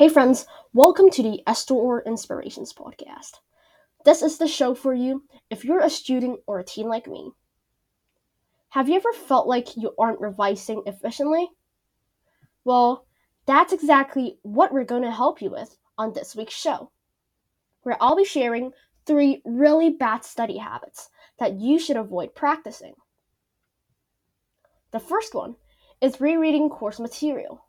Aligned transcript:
Hey, 0.00 0.08
friends, 0.08 0.46
welcome 0.72 1.10
to 1.10 1.22
the 1.22 1.42
Esther 1.46 2.02
Inspirations 2.06 2.72
podcast. 2.72 3.32
This 4.06 4.22
is 4.22 4.38
the 4.38 4.48
show 4.48 4.74
for 4.74 4.94
you 4.94 5.24
if 5.50 5.62
you're 5.62 5.80
a 5.80 5.90
student 5.90 6.40
or 6.46 6.58
a 6.58 6.64
teen 6.64 6.88
like 6.88 7.06
me. 7.06 7.32
Have 8.70 8.88
you 8.88 8.94
ever 8.94 9.12
felt 9.12 9.46
like 9.46 9.76
you 9.76 9.92
aren't 9.98 10.22
revising 10.22 10.82
efficiently? 10.86 11.50
Well, 12.64 13.04
that's 13.44 13.74
exactly 13.74 14.38
what 14.40 14.72
we're 14.72 14.84
going 14.84 15.02
to 15.02 15.10
help 15.10 15.42
you 15.42 15.50
with 15.50 15.76
on 15.98 16.14
this 16.14 16.34
week's 16.34 16.54
show, 16.54 16.90
where 17.82 17.98
I'll 18.00 18.16
be 18.16 18.24
sharing 18.24 18.72
three 19.04 19.42
really 19.44 19.90
bad 19.90 20.24
study 20.24 20.56
habits 20.56 21.10
that 21.38 21.60
you 21.60 21.78
should 21.78 21.98
avoid 21.98 22.34
practicing. 22.34 22.94
The 24.92 24.98
first 24.98 25.34
one 25.34 25.56
is 26.00 26.22
rereading 26.22 26.70
course 26.70 26.98
material. 26.98 27.66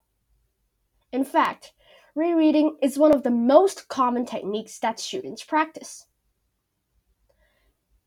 In 1.11 1.25
fact, 1.25 1.73
rereading 2.16 2.78
is 2.82 2.98
one 2.98 3.14
of 3.14 3.23
the 3.23 3.30
most 3.30 3.88
common 3.88 4.26
techniques 4.26 4.80
that 4.80 4.99
students 4.99 5.44
practice. 5.44 6.05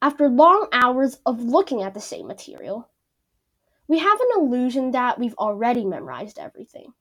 After 0.02 0.28
long 0.28 0.68
hours 0.72 1.18
of 1.24 1.40
looking 1.40 1.82
at 1.82 1.94
the 1.94 2.00
same 2.00 2.26
material, 2.26 2.90
we 3.88 3.98
have 3.98 4.20
an 4.20 4.28
illusion 4.42 4.90
that 4.90 5.18
we've 5.18 5.34
already 5.34 5.84
memorized 5.84 6.38
everything. 6.38 6.92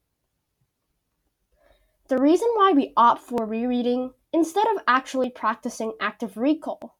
The 2.08 2.18
reason 2.18 2.48
why 2.54 2.72
we 2.72 2.92
opt 2.96 3.22
for 3.22 3.46
rereading 3.46 4.12
instead 4.32 4.66
of 4.68 4.82
actually 4.86 5.30
practicing 5.30 5.92
active 6.00 6.36
recall 6.36 6.96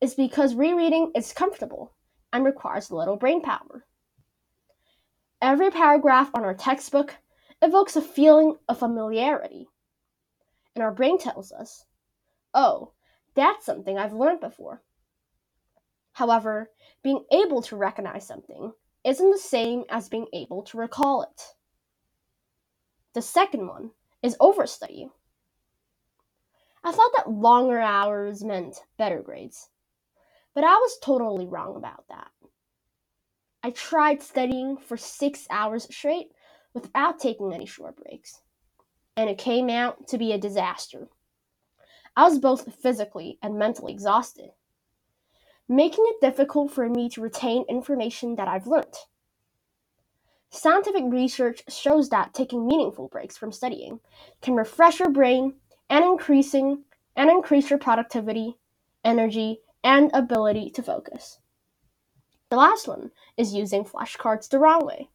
is 0.00 0.14
because 0.14 0.54
rereading 0.54 1.12
is 1.14 1.32
comfortable 1.32 1.92
and 2.32 2.44
requires 2.44 2.90
little 2.90 3.16
brain 3.16 3.40
power. 3.40 3.86
Every 5.40 5.70
paragraph 5.70 6.30
on 6.34 6.44
our 6.44 6.54
textbook 6.54 7.16
evokes 7.62 7.96
a 7.96 8.02
feeling 8.02 8.56
of 8.68 8.78
familiarity. 8.80 9.68
And 10.74 10.82
our 10.82 10.92
brain 10.92 11.18
tells 11.18 11.52
us, 11.52 11.84
oh, 12.52 12.92
that's 13.34 13.64
something 13.64 13.96
I've 13.96 14.12
learned 14.12 14.40
before. 14.40 14.82
However, 16.12 16.70
being 17.02 17.24
able 17.32 17.62
to 17.62 17.76
recognize 17.76 18.26
something 18.26 18.72
isn't 19.04 19.30
the 19.30 19.38
same 19.38 19.84
as 19.88 20.08
being 20.08 20.26
able 20.32 20.62
to 20.64 20.76
recall 20.76 21.22
it. 21.22 21.42
The 23.14 23.22
second 23.22 23.66
one 23.66 23.90
is 24.22 24.36
overstudy. 24.40 25.10
I 26.84 26.92
thought 26.92 27.12
that 27.16 27.30
longer 27.30 27.78
hours 27.80 28.42
meant 28.42 28.76
better 28.98 29.22
grades, 29.22 29.68
but 30.54 30.64
I 30.64 30.74
was 30.74 30.98
totally 31.00 31.46
wrong 31.46 31.76
about 31.76 32.04
that. 32.08 32.30
I 33.62 33.70
tried 33.70 34.22
studying 34.22 34.76
for 34.76 34.96
six 34.96 35.46
hours 35.48 35.84
straight 35.84 36.32
without 36.74 37.18
taking 37.18 37.52
any 37.52 37.66
short 37.66 37.96
breaks. 37.96 38.40
And 39.16 39.28
it 39.28 39.38
came 39.38 39.68
out 39.68 40.08
to 40.08 40.18
be 40.18 40.32
a 40.32 40.38
disaster. 40.38 41.08
I 42.16 42.24
was 42.24 42.38
both 42.38 42.74
physically 42.74 43.38
and 43.42 43.58
mentally 43.58 43.92
exhausted, 43.92 44.50
making 45.68 46.04
it 46.08 46.20
difficult 46.20 46.72
for 46.72 46.88
me 46.88 47.08
to 47.10 47.22
retain 47.22 47.64
information 47.68 48.36
that 48.36 48.48
I've 48.48 48.66
learned. 48.66 48.96
Scientific 50.50 51.04
research 51.06 51.62
shows 51.68 52.10
that 52.10 52.34
taking 52.34 52.66
meaningful 52.66 53.08
breaks 53.08 53.38
from 53.38 53.52
studying 53.52 54.00
can 54.42 54.54
refresh 54.54 55.00
your 55.00 55.08
brain 55.08 55.54
and 55.88 56.04
increasing 56.04 56.84
and 57.16 57.30
increase 57.30 57.70
your 57.70 57.78
productivity, 57.78 58.58
energy, 59.02 59.60
and 59.82 60.10
ability 60.12 60.70
to 60.70 60.82
focus. 60.82 61.38
The 62.50 62.56
last 62.56 62.86
one 62.86 63.10
is 63.38 63.54
using 63.54 63.84
flashcards 63.84 64.50
the 64.50 64.58
wrong 64.58 64.84
way. 64.84 65.08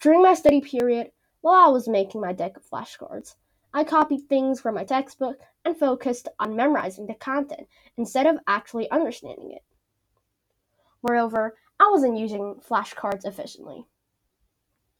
During 0.00 0.22
my 0.22 0.32
study 0.32 0.62
period, 0.62 1.12
while 1.42 1.68
I 1.68 1.70
was 1.70 1.86
making 1.86 2.22
my 2.22 2.32
deck 2.32 2.56
of 2.56 2.66
flashcards, 2.66 3.34
I 3.74 3.84
copied 3.84 4.28
things 4.28 4.58
from 4.58 4.74
my 4.74 4.84
textbook 4.84 5.40
and 5.64 5.76
focused 5.76 6.26
on 6.38 6.56
memorizing 6.56 7.06
the 7.06 7.14
content 7.14 7.68
instead 7.98 8.26
of 8.26 8.38
actually 8.46 8.90
understanding 8.90 9.52
it. 9.52 9.62
Moreover, 11.02 11.58
I 11.78 11.90
wasn't 11.90 12.18
using 12.18 12.60
flashcards 12.66 13.26
efficiently. 13.26 13.84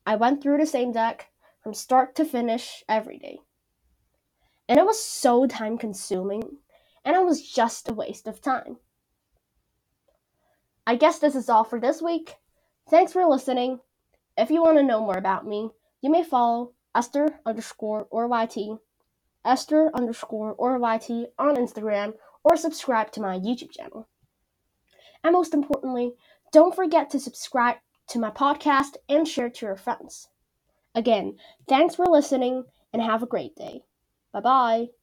I 0.06 0.16
went 0.16 0.42
through 0.42 0.58
the 0.58 0.66
same 0.66 0.92
deck 0.92 1.30
from 1.62 1.72
start 1.72 2.14
to 2.16 2.24
finish 2.26 2.84
every 2.86 3.18
day. 3.18 3.38
And 4.68 4.78
it 4.78 4.84
was 4.84 5.02
so 5.02 5.46
time 5.46 5.78
consuming, 5.78 6.58
and 7.06 7.16
it 7.16 7.24
was 7.24 7.42
just 7.42 7.88
a 7.88 7.94
waste 7.94 8.26
of 8.26 8.42
time. 8.42 8.76
I 10.86 10.96
guess 10.96 11.18
this 11.18 11.34
is 11.34 11.48
all 11.48 11.64
for 11.64 11.80
this 11.80 12.02
week. 12.02 12.36
Thanks 12.88 13.12
for 13.14 13.24
listening 13.24 13.80
if 14.40 14.50
you 14.50 14.62
want 14.62 14.78
to 14.78 14.82
know 14.82 15.00
more 15.00 15.18
about 15.18 15.46
me, 15.46 15.70
you 16.00 16.10
may 16.10 16.24
follow 16.24 16.72
Esther 16.94 17.40
underscore 17.44 18.06
or 18.10 18.26
YT, 18.26 18.56
Esther 19.44 19.90
underscore 19.94 20.54
or 20.54 20.76
YT 20.76 21.10
on 21.38 21.56
Instagram, 21.56 22.14
or 22.42 22.56
subscribe 22.56 23.12
to 23.12 23.20
my 23.20 23.38
YouTube 23.38 23.70
channel. 23.70 24.08
And 25.22 25.32
most 25.32 25.52
importantly, 25.52 26.14
don't 26.52 26.74
forget 26.74 27.10
to 27.10 27.20
subscribe 27.20 27.76
to 28.08 28.18
my 28.18 28.30
podcast 28.30 28.96
and 29.08 29.28
share 29.28 29.50
to 29.50 29.66
your 29.66 29.76
friends. 29.76 30.28
Again, 30.94 31.36
thanks 31.68 31.94
for 31.94 32.06
listening 32.06 32.64
and 32.92 33.02
have 33.02 33.22
a 33.22 33.26
great 33.26 33.54
day. 33.54 33.82
Bye 34.32 34.40
bye. 34.40 34.90